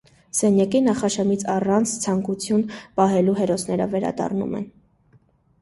Սենյակի 0.35 0.79
նախաշեմից 0.85 1.43
առանց 1.57 1.93
ցանկություն 2.05 2.63
պահելու 3.01 3.37
հերոսները 3.41 3.89
վերադառնում 3.93 4.57
են։ 4.63 4.65